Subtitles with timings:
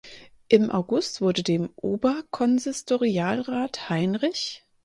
[0.47, 4.31] Im August wurde dem Oberkonsistorialrat Heinr.